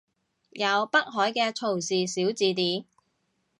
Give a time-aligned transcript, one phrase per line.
[0.49, 2.85] 有北海嘅曹氏小字典